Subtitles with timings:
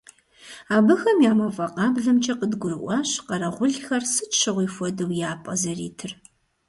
[0.75, 6.11] Абыхэм я мафӀэ къаблэмкӀэ къыдгурыӀуащ къэрэгъулхэр, сыт щыгъуи хуэдэу, я пӀэ зэритыр.